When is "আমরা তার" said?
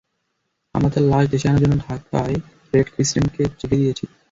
0.75-1.03